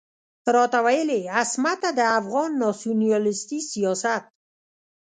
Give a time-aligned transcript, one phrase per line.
[0.55, 4.23] راته ويل يې عصمته د افغان ناسيوناليستي سياست.